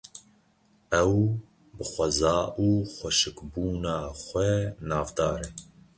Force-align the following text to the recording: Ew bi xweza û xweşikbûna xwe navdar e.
Ew 1.01 1.15
bi 1.75 1.83
xweza 1.91 2.37
û 2.65 2.67
xweşikbûna 2.95 3.97
xwe 4.23 4.51
navdar 4.89 5.39
e. 5.47 5.49